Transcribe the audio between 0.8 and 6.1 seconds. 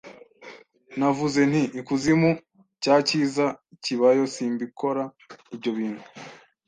Navuze nti: "Ikuzimu cyacyiza kibayo simbikora ibyo bintu